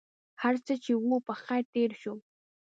هرڅه 0.41 0.73
چې 0.83 0.91
و 0.95 1.09
په 1.27 1.33
خیر 1.43 1.63
تېر 1.73 1.91
شو. 2.01 2.15